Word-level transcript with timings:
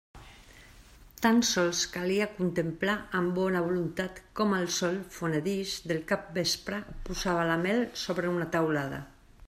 Tan 1.25 1.41
sols 1.49 1.81
calia 1.97 2.27
contemplar 2.37 2.95
amb 3.19 3.35
bona 3.41 3.61
voluntat 3.67 4.17
com 4.39 4.55
el 4.61 4.65
sol 4.79 4.97
fonedís 5.17 5.75
del 5.93 6.01
capvespre 6.13 6.81
posava 7.11 7.45
la 7.53 7.61
mel 7.67 7.85
sobre 8.07 8.35
una 8.39 8.51
teulada. 8.57 9.05